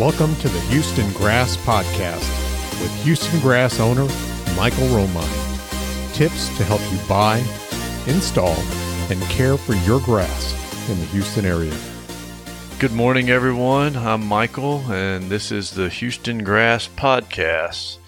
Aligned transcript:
Welcome 0.00 0.34
to 0.36 0.48
the 0.48 0.60
Houston 0.60 1.12
Grass 1.12 1.58
Podcast 1.58 2.26
with 2.80 2.90
Houston 3.04 3.38
Grass 3.40 3.78
owner 3.80 4.08
Michael 4.56 4.86
Romine. 4.86 6.14
Tips 6.14 6.48
to 6.56 6.64
help 6.64 6.80
you 6.90 6.98
buy, 7.06 7.36
install, 8.06 8.56
and 9.10 9.20
care 9.24 9.58
for 9.58 9.74
your 9.74 10.00
grass 10.00 10.88
in 10.88 10.98
the 10.98 11.04
Houston 11.04 11.44
area. 11.44 11.76
Good 12.78 12.92
morning, 12.92 13.28
everyone. 13.28 13.94
I'm 13.94 14.26
Michael, 14.26 14.78
and 14.90 15.24
this 15.24 15.52
is 15.52 15.72
the 15.72 15.90
Houston 15.90 16.44
Grass 16.44 16.88
Podcast. 16.88 17.98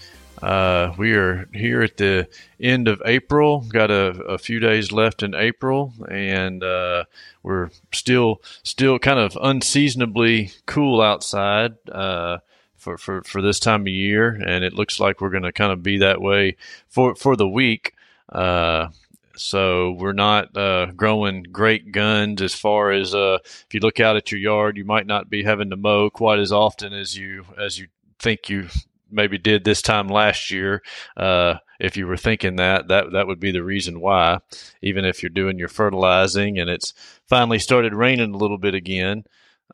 Uh, 0.42 0.92
we 0.98 1.14
are 1.14 1.48
here 1.54 1.82
at 1.82 1.96
the 1.98 2.28
end 2.58 2.88
of 2.88 3.00
April. 3.06 3.60
Got 3.60 3.92
a, 3.92 4.08
a 4.24 4.38
few 4.38 4.58
days 4.58 4.90
left 4.90 5.22
in 5.22 5.36
April, 5.36 5.94
and 6.10 6.64
uh, 6.64 7.04
we're 7.44 7.70
still 7.92 8.42
still 8.64 8.98
kind 8.98 9.20
of 9.20 9.38
unseasonably 9.40 10.50
cool 10.66 11.00
outside 11.00 11.74
uh, 11.90 12.38
for, 12.76 12.98
for 12.98 13.22
for 13.22 13.40
this 13.40 13.60
time 13.60 13.82
of 13.82 13.88
year, 13.88 14.30
and 14.30 14.64
it 14.64 14.74
looks 14.74 14.98
like 14.98 15.20
we're 15.20 15.30
going 15.30 15.44
to 15.44 15.52
kind 15.52 15.72
of 15.72 15.82
be 15.82 15.98
that 15.98 16.20
way 16.20 16.56
for 16.88 17.14
for 17.14 17.36
the 17.36 17.48
week. 17.48 17.94
Uh, 18.28 18.88
so 19.36 19.92
we're 19.92 20.12
not 20.12 20.56
uh, 20.56 20.86
growing 20.86 21.44
great 21.44 21.92
guns 21.92 22.42
as 22.42 22.52
far 22.52 22.90
as 22.90 23.14
uh, 23.14 23.38
if 23.44 23.66
you 23.70 23.80
look 23.80 24.00
out 24.00 24.16
at 24.16 24.32
your 24.32 24.40
yard, 24.40 24.76
you 24.76 24.84
might 24.84 25.06
not 25.06 25.30
be 25.30 25.44
having 25.44 25.70
to 25.70 25.76
mow 25.76 26.10
quite 26.10 26.40
as 26.40 26.50
often 26.50 26.92
as 26.92 27.16
you 27.16 27.44
as 27.56 27.78
you 27.78 27.86
think 28.18 28.50
you 28.50 28.68
maybe 29.12 29.38
did 29.38 29.64
this 29.64 29.82
time 29.82 30.08
last 30.08 30.50
year. 30.50 30.82
Uh, 31.16 31.54
if 31.78 31.96
you 31.96 32.06
were 32.06 32.16
thinking 32.16 32.56
that, 32.56 32.88
that 32.88 33.12
that 33.12 33.26
would 33.26 33.40
be 33.40 33.50
the 33.50 33.64
reason 33.64 34.00
why. 34.00 34.38
Even 34.80 35.04
if 35.04 35.22
you're 35.22 35.30
doing 35.30 35.58
your 35.58 35.68
fertilizing 35.68 36.58
and 36.58 36.70
it's 36.70 36.94
finally 37.26 37.58
started 37.58 37.94
raining 37.94 38.34
a 38.34 38.38
little 38.38 38.58
bit 38.58 38.74
again. 38.74 39.24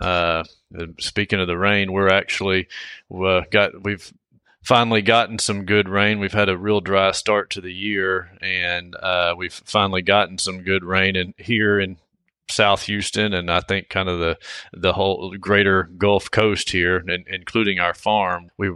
Uh, 0.01 0.45
speaking 0.99 1.41
of 1.41 1.47
the 1.49 1.59
rain, 1.59 1.93
we're 1.93 2.09
actually 2.09 2.69
uh, 3.13 3.43
got 3.51 3.83
we've 3.83 4.13
finally 4.63 5.03
gotten 5.03 5.39
some 5.39 5.65
good 5.65 5.89
rain. 5.89 6.19
We've 6.19 6.33
had 6.33 6.49
a 6.49 6.57
real 6.57 6.81
dry 6.81 7.11
start 7.13 7.51
to 7.51 7.61
the 7.61 7.73
year, 7.73 8.31
and 8.41 8.95
uh, 8.97 9.35
we've 9.37 9.53
finally 9.65 10.03
gotten 10.03 10.39
some 10.39 10.63
good 10.63 10.85
rain 10.85 11.17
in 11.17 11.35
here 11.37 11.81
in 11.81 11.97
South 12.51 12.83
Houston, 12.83 13.35
and 13.35 13.51
I 13.51 13.61
think 13.61 13.89
kind 13.89 14.09
of 14.09 14.19
the 14.19 14.39
the 14.73 14.93
whole 14.93 15.35
greater 15.39 15.85
Gulf 15.85 16.31
Coast 16.31 16.71
here, 16.71 16.99
and, 16.99 17.27
including 17.29 17.79
our 17.79 17.95
farm. 17.95 18.51
We 18.57 18.71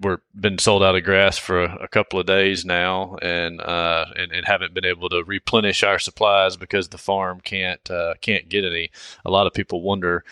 we're 0.00 0.18
been 0.34 0.58
sold 0.58 0.82
out 0.82 0.96
of 0.96 1.04
grass 1.04 1.38
for 1.38 1.64
a, 1.64 1.84
a 1.84 1.88
couple 1.88 2.18
of 2.18 2.26
days 2.26 2.64
now, 2.64 3.16
and, 3.22 3.60
uh, 3.60 4.06
and, 4.16 4.32
and 4.32 4.46
haven't 4.46 4.74
been 4.74 4.84
able 4.84 5.08
to 5.08 5.24
replenish 5.24 5.82
our 5.82 5.98
supplies 5.98 6.56
because 6.56 6.88
the 6.88 6.98
farm 6.98 7.40
can't 7.40 7.90
uh, 7.90 8.14
can't 8.20 8.48
get 8.48 8.64
any. 8.64 8.90
A 9.24 9.30
lot 9.30 9.46
of 9.46 9.54
people 9.54 9.82
wonder 9.82 10.24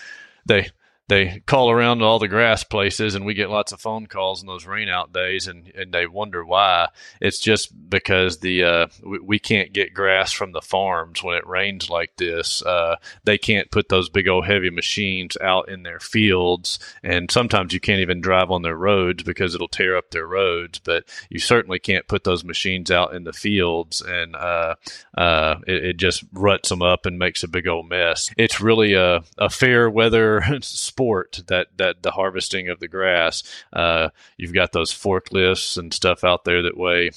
they 0.47 0.71
they 1.11 1.43
call 1.45 1.73
around 1.73 1.99
to 1.99 2.05
all 2.05 2.21
the 2.21 2.29
grass 2.29 2.63
places 2.63 3.17
and 3.17 3.27
we 3.27 3.35
get 3.35 3.51
lots 3.51 3.73
of 3.73 3.81
phone 3.81 4.07
calls 4.07 4.41
in 4.41 4.47
those 4.47 4.65
rain 4.65 4.89
out 4.89 5.13
days 5.13 5.49
and, 5.49 5.67
and 5.75 5.93
they 5.93 6.07
wonder 6.07 6.45
why. 6.45 6.89
It's 7.21 7.41
just 7.41 7.91
because 7.91 8.39
the 8.39 8.63
uh, 8.63 8.87
we, 9.03 9.19
we, 9.19 9.39
can't 9.41 9.73
get 9.73 9.93
grass 9.93 10.33
from 10.33 10.53
the 10.53 10.61
farms 10.61 11.25
when 11.25 11.37
it 11.37 11.47
rains 11.47 11.91
like 11.91 12.15
this. 12.17 12.63
Uh, 12.63 12.97
they 13.25 13.39
can't 13.39 13.73
put 13.73 13.89
those 13.89 14.09
big 14.09 14.29
old 14.29 14.47
heavy 14.47 14.71
machines 14.71 15.37
out 15.41 15.69
in 15.69 15.83
their 15.83 15.99
fields 15.99 16.79
and 17.03 17.29
sometimes 17.29 17.75
you 17.75 17.81
can't 17.81 18.01
even 18.01 18.21
drive 18.21 18.53
on 18.53 18.63
their 18.63 18.77
roads 18.77 19.25
because 19.25 19.55
it'll 19.55 19.67
tear 19.67 19.97
up 19.97 20.13
their 20.13 20.27
roads 20.27 20.79
but 20.79 21.05
you 21.29 21.41
certainly 21.41 21.81
can't 21.81 22.07
put 22.07 22.23
those 22.23 22.45
machines 22.45 22.89
out 22.89 23.15
in 23.15 23.25
the 23.25 23.33
fields 23.33 24.01
and 24.01 24.37
uh, 24.37 24.77
uh 25.19 25.57
it, 25.67 25.85
it, 25.85 25.97
just 25.97 26.23
ruts 26.33 26.69
them 26.69 26.83
up 26.83 27.05
and 27.05 27.19
makes 27.19 27.43
a 27.43 27.49
big 27.49 27.67
old 27.67 27.89
mess. 27.89 28.31
It's 28.37 28.61
really 28.61 28.95
a, 28.95 29.23
a 29.39 29.51
fair 29.51 29.91
weather 29.91 30.41
sport 31.01 31.43
that 31.47 31.69
that 31.77 32.03
the 32.03 32.11
harvesting 32.11 32.69
of 32.69 32.79
the 32.81 32.89
grass. 32.89 33.43
Uh, 33.73 34.11
you've 34.37 34.53
got 34.53 34.73
those 34.73 34.93
forklifts 34.93 35.79
and 35.79 35.95
stuff 35.95 36.25
out 36.25 36.45
there 36.45 36.63
that 36.63 36.77
weigh 36.77 37.11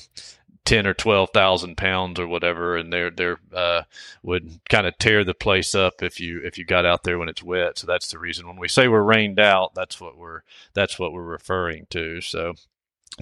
ten 0.64 0.88
or 0.88 0.94
twelve 0.94 1.30
thousand 1.34 1.76
pounds 1.76 2.18
or 2.20 2.28
whatever, 2.28 2.78
and 2.78 2.94
they're 2.94 3.12
they're 3.12 3.40
uh, 3.54 3.82
would 4.24 4.60
kind 4.70 4.88
of 4.88 4.98
tear 4.98 5.26
the 5.26 5.34
place 5.34 5.76
up 5.76 6.02
if 6.02 6.20
you 6.20 6.42
if 6.46 6.58
you 6.58 6.64
got 6.64 6.86
out 6.86 7.04
there 7.04 7.20
when 7.20 7.28
it's 7.28 7.44
wet. 7.44 7.78
So 7.78 7.88
that's 7.88 8.10
the 8.10 8.20
reason 8.20 8.48
when 8.48 8.58
we 8.58 8.70
say 8.70 8.88
we're 8.88 9.02
rained 9.02 9.40
out, 9.40 9.76
that's 9.76 10.00
what 10.00 10.18
we're 10.18 10.44
that's 10.74 10.98
what 10.98 11.12
we're 11.12 11.22
referring 11.22 11.88
to. 11.90 12.22
So 12.22 12.54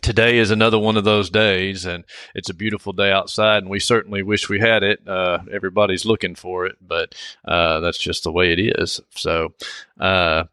today 0.01 0.37
is 0.37 0.51
another 0.51 0.79
one 0.79 0.97
of 0.97 1.03
those 1.03 1.29
days 1.29 1.85
and 1.85 2.05
it's 2.33 2.49
a 2.49 2.53
beautiful 2.53 2.93
day 2.93 3.11
outside 3.11 3.57
and 3.63 3.69
we 3.69 3.79
certainly 3.79 4.23
wish 4.23 4.49
we 4.49 4.59
had 4.59 4.83
it. 4.83 5.05
Uh, 5.07 5.39
everybody's 5.51 6.05
looking 6.05 6.35
for 6.35 6.65
it 6.65 6.75
but 6.81 7.13
uh, 7.45 7.79
that's 7.79 7.97
just 7.97 8.23
the 8.23 8.31
way 8.31 8.53
it 8.53 8.59
is. 8.79 9.01
So 9.11 9.53
uh, 9.99 10.45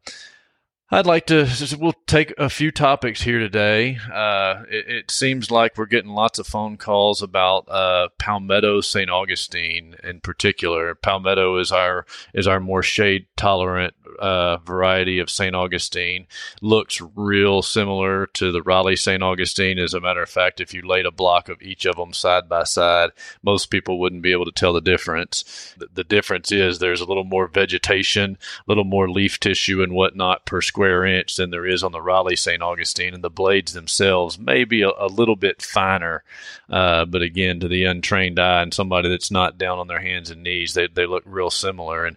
I'd 0.91 1.05
like 1.05 1.27
to. 1.27 1.47
We'll 1.79 1.93
take 2.07 2.33
a 2.39 2.49
few 2.49 2.71
topics 2.71 3.21
here 3.21 3.39
today. 3.39 3.99
Uh, 4.11 4.63
it, 4.71 4.89
it, 4.89 5.11
seems 5.11 5.51
like 5.51 5.77
we're 5.77 5.85
getting 5.85 6.13
lots 6.13 6.39
of 6.39 6.47
phone 6.47 6.79
calls 6.79 7.21
about 7.21 7.69
uh, 7.69 8.09
Palmetto 8.19 8.81
St. 8.81 9.11
Augustine 9.11 9.97
in 10.03 10.21
particular. 10.21 10.95
Palmetto 10.95 11.59
is 11.59 11.71
our 11.73 12.07
is 12.33 12.47
our 12.47 12.59
more 12.59 12.83
shade 12.83 13.27
tolerant 13.37 13.93
uh, 14.19 14.57
variety 14.59 15.19
of 15.19 15.29
St. 15.29 15.55
Augustine. 15.55 16.27
Looks 16.63 17.03
real 17.15 17.61
similar 17.61 18.27
to 18.29 18.51
the 18.51 18.63
Raleigh 18.63 18.97
St. 18.97 19.23
Augustine. 19.23 19.79
As 19.79 19.93
a 19.93 20.01
matter 20.01 20.23
of 20.23 20.31
fact, 20.31 20.59
if 20.59 20.73
you 20.73 20.81
laid 20.89 21.05
a 21.05 21.11
block 21.11 21.51
of 21.51 21.61
each 21.61 21.85
of 21.85 21.97
them 21.97 22.15
side 22.15 22.49
by 22.49 22.65
side, 22.65 23.11
most 23.43 23.67
people 23.67 24.01
wouldn't 24.01 24.23
be 24.23 24.33
able 24.33 24.47
to 24.47 24.53
tell 24.53 24.73
the 24.73 24.81
difference. 24.81 25.75
The, 25.77 25.89
the 25.93 26.05
difference 26.05 26.51
is 26.51 26.79
there's 26.79 27.03
a 27.03 27.07
little 27.07 27.25
more 27.25 27.47
vegetation, 27.47 28.39
a 28.61 28.65
little 28.67 28.85
more 28.85 29.11
leaf 29.11 29.39
tissue 29.39 29.83
and 29.83 29.93
whatnot 29.93 30.47
per 30.47 30.63
square 30.63 30.78
square 30.79 31.05
inch 31.05 31.35
than 31.35 31.51
there 31.51 31.67
is 31.67 31.83
on 31.83 31.91
the 31.91 32.01
Raleigh 32.01 32.37
St. 32.37 32.63
Augustine, 32.63 33.13
and 33.13 33.25
the 33.25 33.29
blades 33.29 33.73
themselves 33.73 34.39
may 34.39 34.63
be 34.63 34.83
a, 34.83 34.91
a 34.97 35.09
little 35.09 35.35
bit 35.35 35.61
finer. 35.61 36.23
Uh, 36.71 37.05
but 37.05 37.21
again, 37.21 37.59
to 37.59 37.67
the 37.67 37.83
untrained 37.83 38.39
eye 38.39 38.63
and 38.63 38.73
somebody 38.73 39.09
that's 39.09 39.33
not 39.33 39.59
down 39.59 39.81
on 39.81 39.89
their 39.89 39.99
hands 39.99 40.31
and 40.31 40.45
knees, 40.45 40.75
they, 40.75 40.87
they 40.87 41.05
look 41.05 41.25
real 41.27 41.51
similar. 41.51 42.07
And 42.07 42.17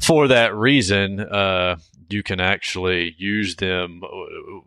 for 0.00 0.26
that 0.26 0.52
reason, 0.52 1.20
uh, 1.20 1.76
you 2.08 2.24
can 2.24 2.40
actually 2.40 3.14
use 3.18 3.54
them 3.54 4.02
uh, 4.02 4.60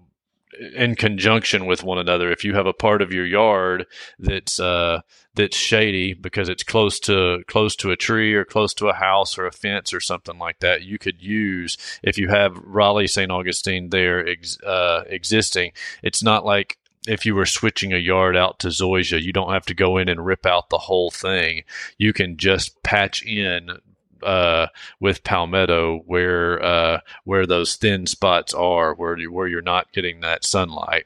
in 0.75 0.95
conjunction 0.95 1.65
with 1.65 1.83
one 1.83 1.97
another. 1.97 2.31
If 2.31 2.43
you 2.43 2.53
have 2.55 2.65
a 2.65 2.73
part 2.73 3.01
of 3.01 3.11
your 3.11 3.25
yard 3.25 3.85
that's 4.19 4.59
uh, 4.59 5.01
that's 5.35 5.57
shady 5.57 6.13
because 6.13 6.49
it's 6.49 6.63
close 6.63 6.99
to 7.01 7.43
close 7.47 7.75
to 7.77 7.91
a 7.91 7.95
tree 7.95 8.33
or 8.33 8.45
close 8.45 8.73
to 8.75 8.87
a 8.87 8.93
house 8.93 9.37
or 9.37 9.45
a 9.45 9.51
fence 9.51 9.93
or 9.93 9.99
something 9.99 10.37
like 10.37 10.59
that, 10.59 10.83
you 10.83 10.97
could 10.97 11.21
use 11.21 11.77
if 12.03 12.17
you 12.17 12.29
have 12.29 12.57
Raleigh 12.57 13.07
St. 13.07 13.31
Augustine 13.31 13.89
there 13.89 14.27
ex, 14.27 14.61
uh, 14.61 15.03
existing. 15.07 15.71
It's 16.03 16.23
not 16.23 16.45
like 16.45 16.77
if 17.07 17.25
you 17.25 17.35
were 17.35 17.45
switching 17.45 17.93
a 17.93 17.97
yard 17.97 18.35
out 18.35 18.59
to 18.59 18.69
zoysia, 18.69 19.21
you 19.21 19.31
don't 19.31 19.53
have 19.53 19.65
to 19.65 19.73
go 19.73 19.97
in 19.97 20.09
and 20.09 20.25
rip 20.25 20.45
out 20.45 20.69
the 20.69 20.77
whole 20.77 21.11
thing. 21.11 21.63
You 21.97 22.13
can 22.13 22.37
just 22.37 22.81
patch 22.83 23.23
in 23.23 23.77
uh, 24.25 24.67
with 24.99 25.23
palmetto 25.23 25.99
where 26.05 26.61
uh, 26.63 26.99
where 27.23 27.45
those 27.45 27.75
thin 27.75 28.05
spots 28.05 28.53
are, 28.53 28.93
where 28.93 29.17
you, 29.17 29.31
where 29.31 29.47
you're 29.47 29.61
not 29.61 29.91
getting 29.93 30.21
that 30.21 30.43
sunlight. 30.43 31.05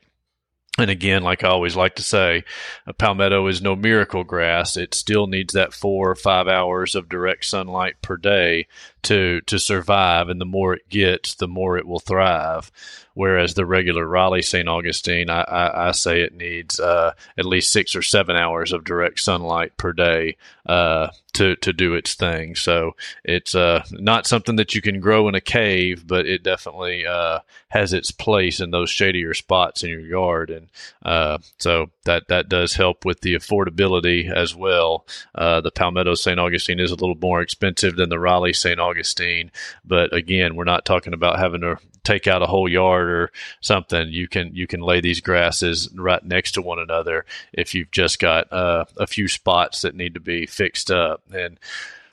And 0.77 0.89
again, 0.89 1.23
like 1.23 1.43
I 1.43 1.49
always 1.49 1.75
like 1.75 1.95
to 1.95 2.03
say, 2.03 2.45
palmetto 2.97 3.47
is 3.47 3.61
no 3.61 3.75
miracle 3.75 4.23
grass. 4.23 4.77
It 4.77 4.93
still 4.93 5.27
needs 5.27 5.53
that 5.53 5.73
four 5.73 6.09
or 6.09 6.15
five 6.15 6.47
hours 6.47 6.95
of 6.95 7.09
direct 7.09 7.43
sunlight 7.45 8.01
per 8.01 8.15
day 8.15 8.67
to 9.03 9.41
to 9.41 9.59
survive. 9.59 10.29
And 10.29 10.39
the 10.39 10.45
more 10.45 10.73
it 10.73 10.89
gets, 10.89 11.35
the 11.35 11.47
more 11.47 11.77
it 11.77 11.87
will 11.87 11.99
thrive. 11.99 12.71
Whereas 13.13 13.53
the 13.53 13.65
regular 13.65 14.05
Raleigh 14.05 14.41
St. 14.41 14.69
Augustine, 14.69 15.29
I, 15.29 15.41
I, 15.41 15.87
I, 15.89 15.91
say 15.91 16.21
it 16.21 16.33
needs 16.33 16.79
uh, 16.79 17.11
at 17.37 17.45
least 17.45 17.73
six 17.73 17.93
or 17.93 18.01
seven 18.01 18.37
hours 18.37 18.71
of 18.71 18.85
direct 18.85 19.19
sunlight 19.19 19.75
per 19.75 19.91
day 19.91 20.37
uh, 20.65 21.09
to 21.33 21.55
to 21.57 21.73
do 21.73 21.95
its 21.95 22.13
thing. 22.13 22.55
So 22.55 22.95
it's 23.23 23.55
uh, 23.55 23.83
not 23.91 24.27
something 24.27 24.55
that 24.57 24.73
you 24.73 24.81
can 24.81 24.99
grow 24.99 25.27
in 25.27 25.35
a 25.35 25.41
cave, 25.41 26.07
but 26.07 26.25
it 26.25 26.43
definitely 26.43 27.05
uh, 27.05 27.39
has 27.69 27.93
its 27.93 28.11
place 28.11 28.59
in 28.59 28.71
those 28.71 28.89
shadier 28.89 29.33
spots 29.33 29.83
in 29.83 29.89
your 29.89 29.99
yard, 29.99 30.49
and 30.49 30.67
uh, 31.03 31.39
so 31.57 31.89
that 32.05 32.27
that 32.27 32.49
does 32.49 32.73
help 32.73 33.05
with 33.05 33.21
the 33.21 33.35
affordability 33.35 34.31
as 34.31 34.55
well. 34.55 35.05
Uh, 35.35 35.61
the 35.61 35.71
Palmetto 35.71 36.15
St. 36.15 36.39
Augustine 36.39 36.79
is 36.79 36.91
a 36.91 36.95
little 36.95 37.17
more 37.19 37.41
expensive 37.41 37.95
than 37.95 38.09
the 38.09 38.19
Raleigh 38.19 38.53
St. 38.53 38.79
Augustine, 38.79 38.88
but 39.85 40.13
again, 40.13 40.55
we're 40.55 40.63
not 40.63 40.85
talking 40.85 41.13
about 41.13 41.39
having 41.39 41.61
to 41.61 41.77
take 42.03 42.27
out 42.27 42.41
a 42.41 42.47
whole 42.47 42.67
yard 42.67 43.07
or 43.07 43.31
something, 43.61 44.09
you 44.09 44.27
can 44.27 44.53
you 44.55 44.67
can 44.67 44.81
lay 44.81 44.99
these 45.01 45.21
grasses 45.21 45.89
right 45.93 46.23
next 46.23 46.53
to 46.53 46.61
one 46.61 46.79
another 46.79 47.25
if 47.53 47.73
you've 47.75 47.91
just 47.91 48.19
got 48.19 48.51
uh, 48.51 48.85
a 48.97 49.07
few 49.07 49.27
spots 49.27 49.81
that 49.81 49.95
need 49.95 50.13
to 50.13 50.19
be 50.19 50.45
fixed 50.45 50.91
up. 50.91 51.21
And 51.31 51.59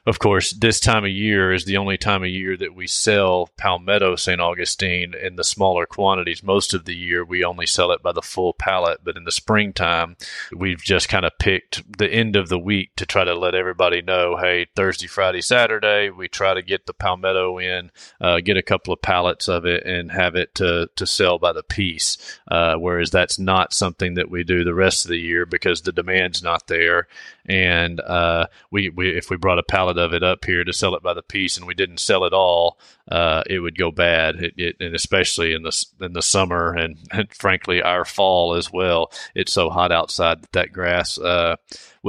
of 0.07 0.21
course, 0.21 0.53
this 0.53 0.79
time 0.79 1.05
of 1.05 1.11
year 1.11 1.53
is 1.53 1.65
the 1.65 1.79
only 1.79 1.99
time 1.99 2.23
of 2.23 2.29
year 2.29 2.57
that 2.57 2.77
we 2.77 2.87
sell 2.87 3.51
Palmetto 3.57 4.15
St. 4.15 4.41
Augustine 4.41 5.15
in 5.15 5.35
the 5.35 5.43
smaller 5.43 5.85
quantities. 5.85 6.45
Most 6.45 6.75
of 6.75 6.85
the 6.85 6.95
year, 6.95 7.25
we 7.25 7.43
only 7.43 7.67
sell 7.67 7.91
it 7.91 8.05
by 8.05 8.13
the 8.13 8.23
full 8.23 8.53
pallet. 8.53 9.01
But 9.03 9.17
in 9.17 9.25
the 9.25 9.33
springtime, 9.33 10.17
we've 10.55 10.81
just 10.81 11.09
kind 11.09 11.25
of 11.25 11.33
picked 11.41 11.99
the 11.99 12.09
end 12.09 12.37
of 12.37 12.49
the 12.49 12.59
week 12.59 12.95
to 12.97 13.05
try 13.05 13.25
to 13.25 13.35
let 13.35 13.57
everybody 13.57 14.01
know 14.01 14.37
hey, 14.37 14.69
Thursday, 14.77 15.09
Friday, 15.09 15.41
Saturday, 15.41 16.11
we 16.11 16.29
try 16.29 16.55
to 16.55 16.63
get 16.63 16.87
the 16.87 16.95
Palmetto 16.95 17.59
in, 17.59 17.91
uh, 18.21 18.39
get 18.39 18.57
a 18.57 18.63
couple 18.63 18.95
of 18.95 19.03
pallets 19.03 19.49
of 19.49 19.67
it, 19.67 19.85
and 19.85 20.13
have 20.13 20.37
it 20.37 20.55
to, 20.55 20.89
to 20.95 21.05
sell 21.05 21.41
by 21.41 21.53
the 21.53 21.65
piece. 21.65 22.39
Uh, 22.49 22.77
whereas 22.77 23.11
that's 23.11 23.41
not 23.41 23.73
something 23.73 24.15
that 24.15 24.31
we 24.31 24.45
do 24.45 24.63
the 24.63 24.73
rest 24.73 25.05
of 25.05 25.09
the 25.09 25.19
year 25.19 25.45
because 25.45 25.83
the 25.83 25.91
demand's 25.91 26.45
not 26.45 26.69
there. 26.69 27.09
And 27.49 28.01
uh, 28.01 28.47
we, 28.71 28.91
we, 28.91 29.17
if 29.17 29.31
we 29.31 29.37
brought 29.37 29.59
a 29.59 29.63
pallet 29.63 29.99
of 29.99 30.13
it 30.13 30.23
up 30.23 30.45
here 30.45 30.65
to 30.65 30.73
sell 30.73 30.95
it 30.95 31.03
by 31.03 31.15
the 31.15 31.23
piece 31.23 31.57
and 31.57 31.67
we 31.67 31.75
didn't 31.75 31.99
sell 31.99 32.25
it 32.25 32.33
all, 32.33 32.79
uh, 33.11 33.43
it 33.49 33.61
would 33.61 33.79
go 33.79 33.91
bad. 33.91 34.37
It, 34.37 34.55
it, 34.57 34.77
and 34.81 34.95
especially 34.95 35.55
in 35.55 35.63
the 35.63 35.87
in 36.01 36.13
the 36.13 36.23
summer 36.23 36.75
and, 36.75 36.99
and, 37.13 37.33
frankly 37.33 37.83
our 37.83 38.05
fall 38.05 38.55
as 38.55 38.73
well. 38.73 39.13
It's 39.35 39.53
so 39.53 39.71
hot 39.71 39.93
outside 39.93 40.43
that 40.43 40.53
that 40.53 40.73
grass 40.73 41.19
uh, 41.19 41.57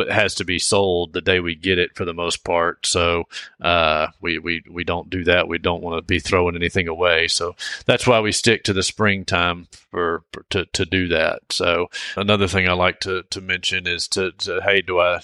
has 0.10 0.36
to 0.36 0.46
be 0.46 0.60
sold 0.60 1.14
the 1.14 1.22
day 1.22 1.40
we 1.40 1.56
get 1.56 1.80
it 1.80 1.96
for 1.96 2.06
the 2.06 2.14
most 2.14 2.44
part. 2.44 2.86
So 2.86 3.26
uh, 3.62 4.08
we, 4.22 4.38
we 4.40 4.64
we 4.70 4.84
don't 4.84 5.10
do 5.10 5.24
that. 5.26 5.48
We 5.48 5.58
don't 5.58 5.84
want 5.84 5.98
to 5.98 6.02
be 6.02 6.20
throwing 6.20 6.56
anything 6.56 6.88
away. 6.88 7.28
So 7.28 7.56
that's 7.86 8.08
why 8.08 8.20
we 8.20 8.32
stick 8.32 8.64
to 8.64 8.74
the 8.74 8.84
springtime 8.84 9.68
for, 9.92 10.24
for 10.32 10.44
to 10.52 10.66
to 10.66 10.86
do 10.86 11.08
that. 11.10 11.42
So 11.52 11.88
another 12.16 12.48
thing 12.48 12.68
I 12.68 12.74
like 12.74 13.00
to 13.02 13.24
to 13.24 13.42
mention 13.42 13.88
is 13.88 14.08
to, 14.10 14.32
to 14.32 14.62
hey, 14.62 14.82
do 14.82 15.00
I 15.00 15.22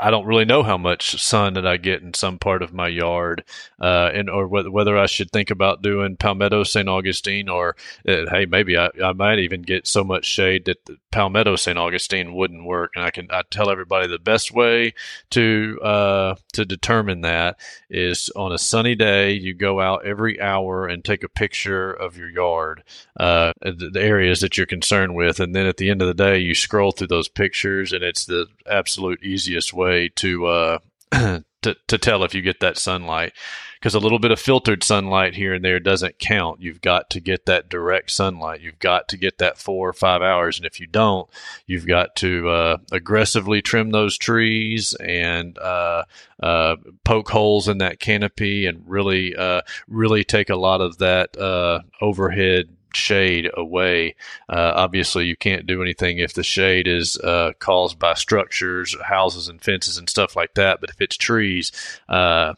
I 0.00 0.10
don't 0.10 0.26
really 0.26 0.44
know 0.44 0.62
how 0.62 0.78
much 0.78 1.20
sun 1.22 1.54
that 1.54 1.66
I 1.66 1.76
get 1.76 2.02
in 2.02 2.14
some 2.14 2.38
part 2.38 2.62
of 2.62 2.72
my 2.72 2.88
yard, 2.88 3.44
uh, 3.80 4.10
and 4.14 4.30
or 4.30 4.48
whether, 4.48 4.70
whether 4.70 4.96
I 4.96 5.06
should 5.06 5.30
think 5.30 5.50
about 5.50 5.82
doing 5.82 6.16
Palmetto 6.16 6.64
St. 6.64 6.88
Augustine, 6.88 7.48
or 7.48 7.76
uh, 8.08 8.24
hey, 8.30 8.46
maybe 8.46 8.78
I, 8.78 8.90
I 9.02 9.12
might 9.12 9.38
even 9.40 9.62
get 9.62 9.86
so 9.86 10.02
much 10.02 10.24
shade 10.24 10.64
that 10.64 10.78
Palmetto 11.12 11.56
St. 11.56 11.78
Augustine 11.78 12.34
wouldn't 12.34 12.64
work. 12.64 12.92
And 12.94 13.04
I 13.04 13.10
can 13.10 13.28
I 13.30 13.42
tell 13.50 13.70
everybody 13.70 14.08
the 14.08 14.18
best 14.18 14.52
way 14.52 14.94
to 15.30 15.78
uh, 15.82 16.34
to 16.54 16.64
determine 16.64 17.20
that 17.20 17.58
is 17.90 18.30
on 18.34 18.52
a 18.52 18.58
sunny 18.58 18.94
day, 18.94 19.32
you 19.32 19.52
go 19.52 19.80
out 19.80 20.06
every 20.06 20.40
hour 20.40 20.86
and 20.86 21.04
take 21.04 21.22
a 21.22 21.28
picture 21.28 21.92
of 21.92 22.16
your 22.16 22.30
yard, 22.30 22.82
uh, 23.18 23.52
the 23.60 24.00
areas 24.00 24.40
that 24.40 24.56
you're 24.56 24.66
concerned 24.66 25.14
with, 25.14 25.40
and 25.40 25.54
then 25.54 25.66
at 25.66 25.76
the 25.76 25.90
end 25.90 26.00
of 26.00 26.08
the 26.08 26.14
day, 26.14 26.38
you 26.38 26.54
scroll 26.54 26.92
through 26.92 27.08
those 27.08 27.28
pictures, 27.28 27.92
and 27.92 28.02
it's 28.02 28.24
the 28.24 28.46
absolute 28.66 29.22
easiest 29.22 29.74
way 29.74 29.89
way 29.90 30.08
to 30.08 30.46
uh, 30.46 30.78
to 31.62 31.76
to 31.86 31.98
tell 31.98 32.24
if 32.24 32.34
you 32.34 32.42
get 32.42 32.60
that 32.60 32.78
sunlight 32.78 33.32
because 33.80 33.94
a 33.94 33.98
little 33.98 34.18
bit 34.18 34.30
of 34.30 34.38
filtered 34.38 34.84
sunlight 34.84 35.34
here 35.34 35.54
and 35.54 35.64
there 35.64 35.80
doesn't 35.80 36.18
count. 36.18 36.60
You've 36.60 36.82
got 36.82 37.08
to 37.10 37.20
get 37.20 37.46
that 37.46 37.70
direct 37.70 38.10
sunlight. 38.10 38.60
You've 38.60 38.78
got 38.78 39.08
to 39.08 39.16
get 39.16 39.38
that 39.38 39.56
four 39.56 39.88
or 39.88 39.94
five 39.94 40.20
hours, 40.20 40.58
and 40.58 40.66
if 40.66 40.80
you 40.80 40.86
don't, 40.86 41.28
you've 41.66 41.86
got 41.86 42.14
to 42.16 42.48
uh, 42.50 42.76
aggressively 42.92 43.62
trim 43.62 43.90
those 43.90 44.18
trees 44.18 44.94
and 44.94 45.58
uh, 45.58 46.04
uh, 46.42 46.76
poke 47.04 47.30
holes 47.30 47.68
in 47.68 47.78
that 47.78 48.00
canopy 48.00 48.66
and 48.66 48.82
really 48.86 49.34
uh, 49.34 49.62
really 49.88 50.24
take 50.24 50.50
a 50.50 50.56
lot 50.56 50.82
of 50.82 50.98
that 50.98 51.36
uh, 51.38 51.80
overhead 52.02 52.68
shade 52.96 53.50
away. 53.54 54.16
Uh, 54.48 54.72
obviously, 54.74 55.26
you 55.26 55.36
can't 55.36 55.66
do 55.66 55.82
anything 55.82 56.18
if 56.18 56.34
the 56.34 56.42
shade 56.42 56.86
is 56.86 57.16
uh, 57.18 57.52
caused 57.58 57.98
by 57.98 58.14
structures, 58.14 58.96
houses, 59.04 59.48
and 59.48 59.62
fences 59.62 59.98
and 59.98 60.08
stuff 60.08 60.36
like 60.36 60.54
that. 60.54 60.80
But 60.80 60.90
if 60.90 61.00
it's 61.00 61.16
trees, 61.16 61.72
uh, 62.08 62.54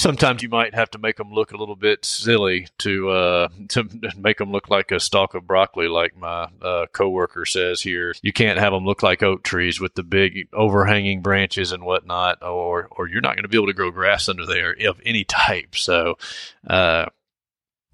sometimes 0.00 0.42
you 0.42 0.48
might 0.48 0.74
have 0.74 0.90
to 0.90 0.98
make 0.98 1.16
them 1.16 1.30
look 1.30 1.52
a 1.52 1.56
little 1.56 1.76
bit 1.76 2.04
silly 2.04 2.68
to 2.78 3.10
uh, 3.10 3.48
to 3.68 3.88
make 4.16 4.38
them 4.38 4.50
look 4.50 4.68
like 4.70 4.90
a 4.90 5.00
stalk 5.00 5.34
of 5.34 5.46
broccoli, 5.46 5.88
like 5.88 6.16
my 6.16 6.48
uh, 6.62 6.86
coworker 6.92 7.44
says 7.44 7.80
here. 7.80 8.14
You 8.22 8.32
can't 8.32 8.58
have 8.58 8.72
them 8.72 8.84
look 8.84 9.02
like 9.02 9.22
oak 9.22 9.42
trees 9.42 9.80
with 9.80 9.94
the 9.94 10.02
big 10.02 10.48
overhanging 10.52 11.22
branches 11.22 11.72
and 11.72 11.84
whatnot, 11.84 12.42
or 12.42 12.88
or 12.90 13.08
you're 13.08 13.20
not 13.20 13.36
going 13.36 13.44
to 13.44 13.48
be 13.48 13.58
able 13.58 13.68
to 13.68 13.74
grow 13.74 13.90
grass 13.90 14.28
under 14.28 14.46
there 14.46 14.74
of 14.86 15.00
any 15.04 15.24
type. 15.24 15.76
So 15.76 16.18
uh, 16.66 17.06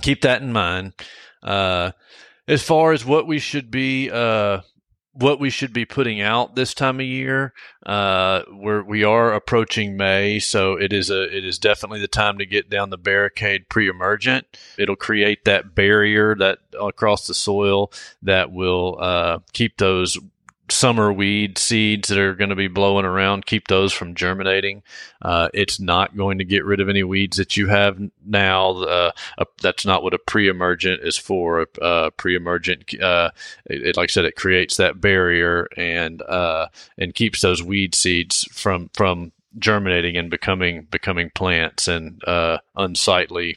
keep 0.03 0.23
that 0.23 0.43
in 0.43 0.53
mind. 0.53 0.95
Uh, 1.47 1.93
as 2.49 2.63
far 2.63 2.93
as 2.93 3.05
what 3.05 3.27
we 3.27 3.39
should 3.39 3.71
be, 3.71 4.11
uh, 4.11 4.61
what 5.13 5.41
we 5.41 5.49
should 5.49 5.73
be 5.73 5.87
putting 5.87 6.21
out 6.21 6.55
this 6.55 6.75
time 6.75 7.01
of 7.01 7.07
year, 7.07 7.55
uh, 7.87 8.43
we're 8.51 8.83
we 8.83 9.03
are 9.05 9.33
approaching 9.33 9.97
May, 9.97 10.39
so 10.39 10.75
it 10.75 10.93
is 10.93 11.11
a 11.11 11.23
it 11.35 11.45
is 11.45 11.59
definitely 11.59 12.01
the 12.01 12.09
time 12.09 12.39
to 12.39 12.47
get 12.47 12.69
down 12.69 12.91
the 12.91 12.99
barricade 12.99 13.69
pre-emergent. 13.69 14.47
It'll 14.77 14.97
create 14.97 15.45
that 15.45 15.75
barrier 15.75 16.35
that 16.37 16.59
across 16.79 17.27
the 17.27 17.35
soil 17.35 17.91
that 18.23 18.53
will 18.53 18.99
uh, 19.01 19.39
keep 19.53 19.79
those 19.79 20.19
summer 20.69 21.13
weed 21.13 21.59
seeds 21.59 22.09
that 22.09 22.19
are 22.19 22.35
going 22.35 22.51
to 22.51 22.57
be 22.57 22.69
blowing 22.69 23.05
around, 23.05 23.47
keep 23.47 23.69
those 23.69 23.93
from 23.93 24.15
germinating. 24.15 24.83
Uh, 25.23 25.49
it's 25.55 25.79
not 25.79 26.17
going 26.17 26.39
to 26.39 26.45
get 26.45 26.65
rid 26.65 26.81
of 26.81 26.89
any 26.89 27.03
weeds 27.03 27.37
that 27.37 27.57
you 27.57 27.69
have 27.69 27.99
now. 28.25 28.71
Uh, 28.71 29.11
that's 29.63 29.87
not 29.87 30.03
what 30.03 30.15
a 30.15 30.19
pre-emergent 30.19 31.03
is 31.03 31.17
for. 31.17 31.67
A 31.81 32.11
pre-emergent, 32.11 33.01
uh, 33.01 33.31
it, 33.67 33.89
it, 33.89 33.97
like 33.97 34.11
I 34.11 34.13
said, 34.13 34.25
it 34.25 34.37
creates 34.37 34.77
that 34.77 35.01
barrier 35.01 35.69
and 35.77 36.23
uh, 36.23 36.69
and 36.99 37.15
keeps 37.15 37.41
those 37.41 37.63
weed 37.63 37.95
seeds 37.95 38.45
from 38.51 38.91
from 38.95 39.33
germinating 39.59 40.17
and 40.17 40.31
becoming 40.31 40.87
becoming 40.91 41.31
plants 41.35 41.89
and 41.89 42.23
uh, 42.27 42.59
unsightly 42.77 43.57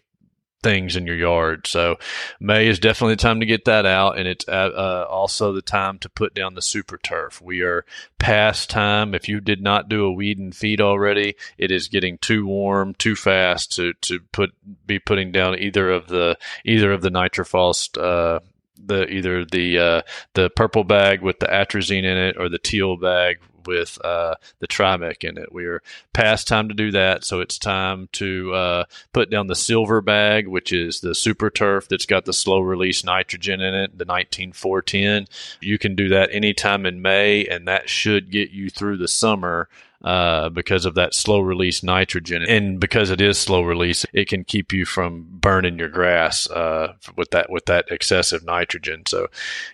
things 0.62 0.96
in 0.96 1.08
your 1.08 1.16
yard. 1.16 1.68
So 1.68 1.98
May 2.40 2.68
is 2.68 2.80
definitely 2.80 3.16
the 3.16 3.22
time 3.22 3.40
to 3.40 3.46
get 3.46 3.66
that 3.66 3.86
out, 3.86 4.18
and 4.18 4.28
it's 4.28 4.48
uh, 4.48 4.52
uh, 4.52 5.08
also 5.10 5.54
the 5.54 5.62
time 5.62 6.00
to 6.00 6.10
put 6.10 6.34
down 6.34 6.56
the 6.56 6.62
super 6.62 6.98
turf. 6.98 7.42
We 7.42 7.62
are 7.62 7.86
past 8.18 8.70
time. 8.70 9.16
If 9.16 9.30
you 9.30 9.40
did 9.40 9.62
not 9.62 9.90
do 9.90 10.06
a 10.06 10.12
weed 10.12 10.38
and 10.38 10.56
feed 10.56 10.82
already, 10.82 11.36
it 11.58 11.72
is 11.72 11.88
getting 11.88 12.18
too 12.18 12.46
warm, 12.46 12.94
too 12.96 13.16
fast 13.16 13.72
to 13.74 13.94
to 14.02 14.20
put 14.32 14.52
be 14.86 15.00
putting 15.00 15.32
down 15.32 15.58
either 15.58 15.90
of 15.90 16.08
the 16.08 16.38
either 16.66 16.92
of 16.92 17.02
the 17.02 17.10
Nitro-Phos 17.10 17.98
uh, 17.98 18.40
the 18.86 19.08
either 19.08 19.46
the 19.46 19.78
uh, 19.78 20.02
the 20.34 20.50
purple 20.50 20.84
bag 20.84 21.22
with 21.22 21.40
the 21.40 21.48
atrazine 21.48 22.04
in 22.04 22.18
it 22.18 22.38
or 22.38 22.50
the 22.50 22.60
teal 22.60 22.98
bag 22.98 23.40
with 23.66 24.00
uh, 24.04 24.36
the 24.60 24.68
Trimec 24.68 25.24
in 25.24 25.38
it. 25.38 25.54
We 25.54 25.66
are 25.66 25.84
past 26.14 26.48
time 26.48 26.70
to 26.70 26.74
do 26.74 26.92
that, 26.92 27.24
so 27.24 27.40
it's 27.40 27.60
time 27.60 28.10
to 28.14 28.54
uh, 28.54 28.84
put 29.14 29.30
down 29.30 29.48
the 29.48 29.56
silver 29.56 30.02
bag, 30.02 30.48
which 30.48 30.74
is 30.74 31.02
the 31.02 31.14
super 31.14 31.50
turf 31.50 31.88
that's 31.88 32.08
got 32.08 32.26
the 32.26 32.34
slow 32.34 32.62
release 32.62 33.04
nitrogen 33.04 33.62
in 33.62 33.74
it, 33.76 33.98
the 33.98 34.06
19410. 34.06 35.28
You 35.62 35.78
can 35.78 35.96
do 35.96 36.10
that 36.10 36.30
anytime 36.32 36.86
in 36.86 37.02
May, 37.02 37.46
and 37.46 37.68
that 37.68 37.90
should 37.90 38.32
get 38.32 38.50
you 38.50 38.70
through 38.70 38.98
the 38.98 39.08
summer 39.08 39.70
uh, 40.04 40.50
because 40.50 40.86
of 40.86 40.96
that 40.96 41.14
slow 41.14 41.40
release 41.40 41.84
nitrogen. 41.84 42.44
And 42.44 42.80
because 42.80 43.10
it 43.10 43.20
is 43.20 43.38
slow 43.38 43.64
release, 43.64 44.06
it 44.14 44.28
can 44.30 44.44
keep 44.44 44.72
you 44.72 44.86
from 44.86 45.26
burning 45.30 45.78
your 45.78 45.90
grass 45.90 46.50
uh, 46.50 46.94
with 47.16 47.32
that 47.32 47.50
with 47.50 47.66
that 47.66 47.86
excessive 47.92 48.44
nitrogen. 48.44 49.04
So 49.08 49.28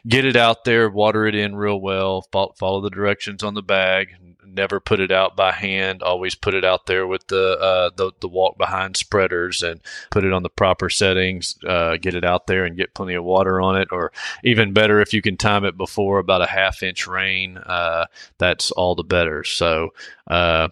get 0.07 0.25
it 0.25 0.35
out 0.35 0.63
there, 0.63 0.89
water 0.89 1.27
it 1.27 1.35
in 1.35 1.55
real 1.55 1.79
well, 1.79 2.27
follow 2.31 2.81
the 2.81 2.89
directions 2.89 3.43
on 3.43 3.53
the 3.53 3.61
bag, 3.61 4.15
never 4.55 4.79
put 4.79 4.99
it 4.99 5.11
out 5.11 5.35
by 5.35 5.51
hand. 5.51 6.01
Always 6.01 6.35
put 6.35 6.53
it 6.53 6.63
out 6.63 6.85
there 6.85 7.05
with 7.05 7.27
the 7.27 7.59
uh, 7.59 7.89
the, 7.95 8.11
the 8.19 8.27
walk 8.27 8.57
behind 8.57 8.97
spreaders 8.97 9.61
and 9.61 9.81
put 10.11 10.23
it 10.23 10.33
on 10.33 10.43
the 10.43 10.49
proper 10.49 10.89
settings. 10.89 11.55
Uh, 11.65 11.97
get 11.97 12.15
it 12.15 12.25
out 12.25 12.47
there 12.47 12.65
and 12.65 12.77
get 12.77 12.93
plenty 12.93 13.13
of 13.13 13.23
water 13.23 13.61
on 13.61 13.79
it, 13.79 13.89
or 13.91 14.11
even 14.43 14.73
better 14.73 15.01
if 15.01 15.13
you 15.13 15.21
can 15.21 15.37
time 15.37 15.65
it 15.65 15.77
before 15.77 16.19
about 16.19 16.41
a 16.41 16.47
half 16.47 16.83
inch 16.83 17.07
rain. 17.07 17.57
Uh, 17.57 18.05
that's 18.37 18.71
all 18.71 18.95
the 18.95 19.03
better. 19.03 19.43
So. 19.43 19.93
Uh, 20.27 20.69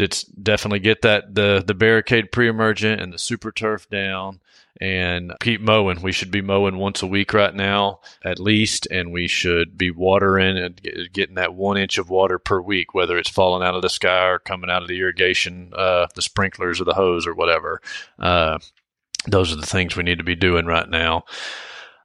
it's 0.00 0.22
definitely 0.22 0.78
get 0.78 1.02
that 1.02 1.34
the 1.34 1.62
the 1.66 1.74
barricade 1.74 2.30
pre-emergent 2.30 3.00
and 3.00 3.12
the 3.12 3.18
super 3.18 3.50
turf 3.50 3.90
down 3.90 4.38
and 4.80 5.32
keep 5.40 5.60
mowing. 5.60 6.02
We 6.02 6.12
should 6.12 6.30
be 6.30 6.40
mowing 6.40 6.78
once 6.78 7.02
a 7.02 7.06
week 7.06 7.32
right 7.32 7.54
now, 7.54 8.00
at 8.24 8.38
least, 8.38 8.86
and 8.90 9.12
we 9.12 9.28
should 9.28 9.76
be 9.76 9.90
watering 9.90 10.56
and 10.56 10.80
getting 11.12 11.34
that 11.34 11.54
one 11.54 11.76
inch 11.76 11.98
of 11.98 12.10
water 12.10 12.38
per 12.38 12.60
week, 12.60 12.94
whether 12.94 13.18
it's 13.18 13.30
falling 13.30 13.66
out 13.66 13.74
of 13.74 13.82
the 13.82 13.88
sky 13.88 14.26
or 14.26 14.38
coming 14.38 14.70
out 14.70 14.82
of 14.82 14.88
the 14.88 14.98
irrigation, 14.98 15.72
uh, 15.76 16.06
the 16.14 16.22
sprinklers 16.22 16.80
or 16.80 16.84
the 16.84 16.94
hose 16.94 17.26
or 17.26 17.34
whatever. 17.34 17.80
Uh, 18.18 18.58
those 19.26 19.52
are 19.52 19.56
the 19.56 19.66
things 19.66 19.96
we 19.96 20.02
need 20.02 20.18
to 20.18 20.24
be 20.24 20.36
doing 20.36 20.66
right 20.66 20.88
now. 20.88 21.24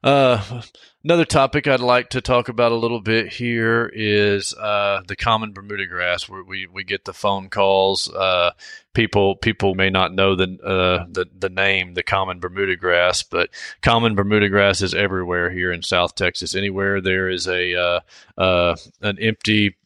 Uh, 0.02 0.62
another 1.04 1.24
topic 1.26 1.68
I'd 1.68 1.80
like 1.80 2.10
to 2.10 2.20
talk 2.20 2.48
about 2.48 2.72
a 2.72 2.76
little 2.76 3.00
bit 3.00 3.32
here 3.32 3.90
is 3.92 4.54
uh, 4.54 5.02
the 5.06 5.14
common 5.14 5.52
Bermuda 5.52 5.86
grass. 5.86 6.28
Where 6.28 6.42
we 6.42 6.66
we 6.66 6.82
get 6.82 7.04
the 7.04 7.12
phone 7.12 7.50
calls. 7.50 8.12
Uh, 8.12 8.52
people 8.94 9.36
people 9.36 9.74
may 9.74 9.90
not 9.90 10.14
know 10.14 10.34
the 10.34 10.58
uh, 10.64 11.06
the 11.10 11.26
the 11.38 11.50
name 11.50 11.94
the 11.94 12.02
common 12.02 12.40
Bermuda 12.40 12.76
grass, 12.76 13.22
but 13.22 13.50
common 13.82 14.14
Bermuda 14.14 14.48
grass 14.48 14.82
is 14.82 14.94
everywhere 14.94 15.50
here 15.50 15.72
in 15.72 15.82
South 15.82 16.14
Texas. 16.14 16.54
Anywhere 16.54 17.00
there 17.00 17.28
is 17.28 17.46
a 17.46 17.74
uh, 17.74 18.00
uh, 18.38 18.76
an 19.02 19.18
empty 19.20 19.76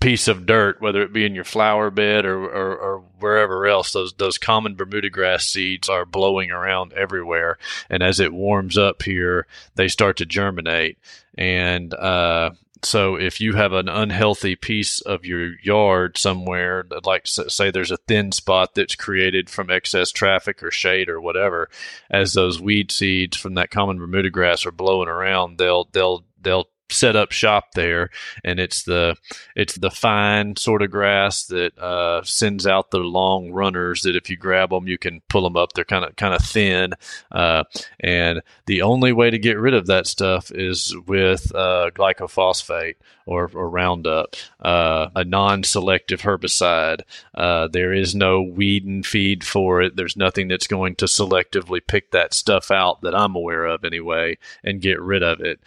piece 0.00 0.28
of 0.28 0.46
dirt, 0.46 0.80
whether 0.80 1.02
it 1.02 1.12
be 1.12 1.26
in 1.26 1.34
your 1.34 1.44
flower 1.44 1.90
bed 1.90 2.24
or, 2.24 2.42
or, 2.44 2.76
or, 2.76 3.04
wherever 3.18 3.66
else, 3.66 3.92
those 3.92 4.14
those 4.14 4.38
common 4.38 4.74
Bermuda 4.74 5.10
grass 5.10 5.46
seeds 5.46 5.90
are 5.90 6.06
blowing 6.06 6.50
around 6.50 6.94
everywhere, 6.94 7.58
and 7.90 8.02
as 8.02 8.18
it 8.18 8.32
warms 8.32 8.78
up 8.78 9.02
here, 9.02 9.46
they 9.74 9.88
start 9.88 10.16
to 10.16 10.26
germinate. 10.26 10.98
And 11.36 11.92
uh, 11.92 12.52
so 12.82 13.16
if 13.16 13.40
you 13.40 13.54
have 13.54 13.72
an 13.72 13.88
unhealthy 13.88 14.56
piece 14.56 15.00
of 15.02 15.26
your 15.26 15.52
yard 15.62 16.16
somewhere, 16.16 16.86
like 17.04 17.26
say 17.26 17.70
there's 17.70 17.90
a 17.90 17.98
thin 17.98 18.32
spot 18.32 18.74
that's 18.74 18.94
created 18.94 19.50
from 19.50 19.70
excess 19.70 20.10
traffic 20.10 20.62
or 20.62 20.70
shade 20.70 21.10
or 21.10 21.20
whatever, 21.20 21.68
as 22.10 22.32
those 22.32 22.60
weed 22.60 22.90
seeds 22.90 23.36
from 23.36 23.54
that 23.54 23.70
common 23.70 23.98
Bermuda 23.98 24.30
grass 24.30 24.64
are 24.64 24.72
blowing 24.72 25.08
around, 25.08 25.58
they'll 25.58 25.88
they'll 25.92 26.24
they'll 26.40 26.68
set 26.90 27.16
up 27.16 27.32
shop 27.32 27.72
there, 27.74 28.10
and 28.44 28.58
it's 28.60 28.82
the 28.84 29.16
it's 29.56 29.76
the 29.76 29.90
fine 29.90 30.56
sort 30.56 30.82
of 30.82 30.90
grass 30.90 31.46
that 31.46 31.78
uh, 31.78 32.22
sends 32.24 32.66
out 32.66 32.90
the 32.90 32.98
long 32.98 33.52
runners. 33.52 34.02
That 34.02 34.16
if 34.16 34.28
you 34.30 34.36
grab 34.36 34.70
them, 34.70 34.88
you 34.88 34.98
can 34.98 35.22
pull 35.28 35.42
them 35.42 35.56
up. 35.56 35.72
They're 35.72 35.84
kind 35.84 36.04
of 36.04 36.16
kind 36.16 36.34
of 36.34 36.42
thin, 36.42 36.94
uh, 37.30 37.64
and 38.00 38.42
the 38.66 38.82
only 38.82 39.12
way 39.12 39.30
to 39.30 39.38
get 39.38 39.58
rid 39.58 39.74
of 39.74 39.86
that 39.86 40.06
stuff 40.06 40.50
is 40.52 40.94
with 41.06 41.54
uh, 41.54 41.90
glycophosphate 41.94 42.96
or, 43.30 43.50
or 43.54 43.70
Roundup, 43.70 44.34
uh, 44.60 45.08
a 45.14 45.24
non-selective 45.24 46.20
herbicide. 46.22 47.02
Uh, 47.34 47.68
there 47.68 47.92
is 47.92 48.14
no 48.14 48.42
weed 48.42 48.84
and 48.84 49.06
feed 49.06 49.44
for 49.44 49.80
it. 49.80 49.96
There's 49.96 50.16
nothing 50.16 50.48
that's 50.48 50.66
going 50.66 50.96
to 50.96 51.04
selectively 51.04 51.80
pick 51.86 52.10
that 52.10 52.34
stuff 52.34 52.70
out 52.70 53.02
that 53.02 53.14
I'm 53.14 53.36
aware 53.36 53.66
of 53.66 53.84
anyway 53.84 54.36
and 54.64 54.80
get 54.80 55.00
rid 55.00 55.22
of 55.22 55.40
it. 55.40 55.60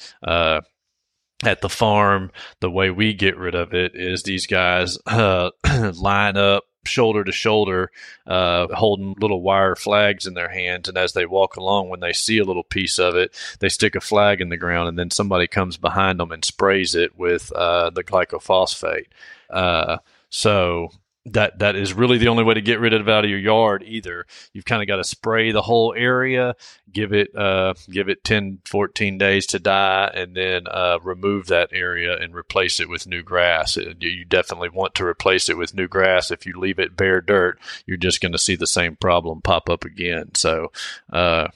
At 1.45 1.61
the 1.61 1.69
farm, 1.69 2.31
the 2.59 2.71
way 2.71 2.89
we 2.89 3.13
get 3.13 3.37
rid 3.37 3.55
of 3.55 3.73
it 3.73 3.95
is 3.95 4.23
these 4.23 4.47
guys 4.47 4.97
uh, 5.05 5.51
line 5.95 6.37
up 6.37 6.65
shoulder 6.85 7.23
to 7.23 7.31
shoulder, 7.31 7.91
uh, 8.27 8.67
holding 8.73 9.15
little 9.19 9.41
wire 9.41 9.75
flags 9.75 10.25
in 10.25 10.33
their 10.33 10.49
hands. 10.49 10.89
And 10.89 10.97
as 10.97 11.13
they 11.13 11.25
walk 11.25 11.55
along, 11.55 11.89
when 11.89 11.99
they 11.99 12.13
see 12.13 12.37
a 12.39 12.43
little 12.43 12.63
piece 12.63 12.99
of 12.99 13.15
it, 13.15 13.33
they 13.59 13.69
stick 13.69 13.95
a 13.95 14.01
flag 14.01 14.41
in 14.41 14.49
the 14.49 14.57
ground, 14.57 14.89
and 14.89 14.99
then 14.99 15.11
somebody 15.11 15.47
comes 15.47 15.77
behind 15.77 16.19
them 16.19 16.31
and 16.31 16.43
sprays 16.43 16.95
it 16.95 17.17
with 17.17 17.51
uh, 17.53 17.89
the 17.89 18.03
glycophosphate. 18.03 19.07
Uh, 19.49 19.97
so 20.29 20.89
that 21.25 21.59
that 21.59 21.75
is 21.75 21.93
really 21.93 22.17
the 22.17 22.27
only 22.27 22.43
way 22.43 22.53
to 22.53 22.61
get 22.61 22.79
rid 22.79 22.93
of 22.93 23.07
it 23.07 23.11
out 23.11 23.23
of 23.23 23.29
your 23.29 23.39
yard 23.39 23.83
either. 23.85 24.25
You've 24.51 24.65
kind 24.65 24.81
of 24.81 24.87
got 24.87 24.97
to 24.97 25.03
spray 25.03 25.51
the 25.51 25.61
whole 25.61 25.93
area 25.95 26.55
give 26.91 27.13
it 27.13 27.35
uh, 27.35 27.73
give 27.89 28.09
it 28.09 28.23
10 28.23 28.59
14 28.65 29.17
days 29.17 29.47
to 29.47 29.59
die 29.59 30.11
and 30.13 30.35
then 30.35 30.67
uh, 30.69 30.99
remove 31.01 31.47
that 31.47 31.69
area 31.71 32.17
and 32.17 32.35
replace 32.35 32.79
it 32.79 32.89
with 32.89 33.07
new 33.07 33.23
grass. 33.23 33.77
You 33.77 34.25
definitely 34.25 34.69
want 34.69 34.95
to 34.95 35.05
replace 35.05 35.49
it 35.49 35.57
with 35.57 35.73
new 35.73 35.87
grass. 35.87 36.29
If 36.29 36.45
you 36.45 36.59
leave 36.59 36.79
it 36.79 36.95
bare 36.95 37.21
dirt 37.21 37.59
you're 37.85 37.97
just 37.97 38.21
going 38.21 38.33
to 38.33 38.37
see 38.37 38.55
the 38.55 38.67
same 38.67 38.95
problem 38.95 39.41
pop 39.41 39.69
up 39.69 39.85
again. 39.85 40.35
So 40.35 40.71
uh, 41.11 41.47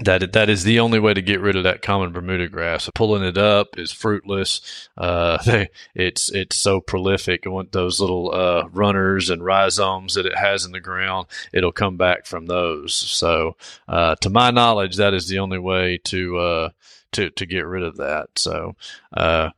that 0.00 0.32
that 0.32 0.48
is 0.50 0.64
the 0.64 0.80
only 0.80 0.98
way 0.98 1.14
to 1.14 1.22
get 1.22 1.40
rid 1.40 1.56
of 1.56 1.64
that 1.64 1.82
common 1.82 2.12
Bermuda 2.12 2.48
grass. 2.48 2.90
Pulling 2.94 3.22
it 3.22 3.38
up 3.38 3.78
is 3.78 3.92
fruitless. 3.92 4.88
Uh, 4.96 5.38
they, 5.46 5.68
it's 5.94 6.30
it's 6.30 6.56
so 6.56 6.80
prolific. 6.80 7.44
want 7.46 7.72
those 7.72 8.00
little 8.00 8.34
uh, 8.34 8.68
runners 8.68 9.30
and 9.30 9.44
rhizomes 9.44 10.14
that 10.14 10.26
it 10.26 10.36
has 10.36 10.64
in 10.64 10.72
the 10.72 10.80
ground, 10.80 11.28
it'll 11.52 11.72
come 11.72 11.96
back 11.96 12.26
from 12.26 12.46
those. 12.46 12.94
So, 12.94 13.56
uh, 13.88 14.16
to 14.16 14.30
my 14.30 14.50
knowledge, 14.50 14.96
that 14.96 15.14
is 15.14 15.28
the 15.28 15.38
only 15.38 15.58
way 15.58 15.98
to 16.04 16.38
uh, 16.38 16.68
to 17.12 17.30
to 17.30 17.46
get 17.46 17.66
rid 17.66 17.82
of 17.82 17.96
that. 17.96 18.30
So, 18.36 18.76
uh, 19.16 19.50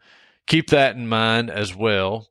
keep 0.47 0.71
that 0.71 0.95
in 0.95 1.09
mind 1.09 1.51
as 1.51 1.75
well 1.75 2.29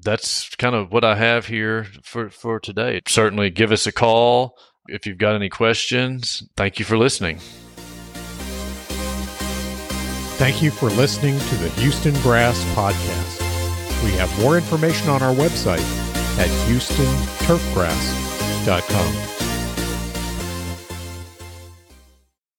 that's 0.00 0.54
kind 0.56 0.74
of 0.74 0.92
what 0.92 1.04
I 1.04 1.16
have 1.16 1.46
here 1.46 1.86
for, 2.02 2.30
for 2.30 2.60
today. 2.60 3.00
Certainly 3.06 3.50
give 3.50 3.72
us 3.72 3.86
a 3.86 3.92
call. 3.92 4.56
If 4.88 5.06
you've 5.06 5.18
got 5.18 5.34
any 5.34 5.50
questions, 5.50 6.42
thank 6.56 6.78
you 6.78 6.84
for 6.84 6.96
listening. 6.96 7.38
Thank 10.38 10.62
you 10.62 10.70
for 10.70 10.88
listening 10.90 11.36
to 11.38 11.54
the 11.56 11.68
Houston 11.80 12.14
Grass 12.22 12.62
Podcast. 12.74 13.42
We 14.04 14.12
have 14.12 14.30
more 14.40 14.56
information 14.56 15.08
on 15.10 15.20
our 15.22 15.34
website 15.34 15.84
at 16.38 16.48
houstonturfgrass.com. 16.68 19.37